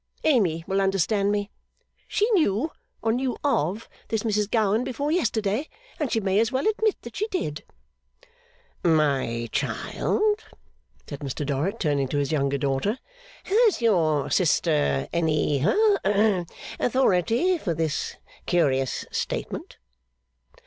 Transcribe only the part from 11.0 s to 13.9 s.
said Mr Dorrit, turning to his younger daughter, 'has